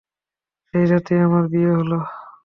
সেই 0.67 0.85
রাতেই 0.91 1.21
আমার 1.27 1.43
বিয়ে 1.51 1.71
হল। 1.77 1.91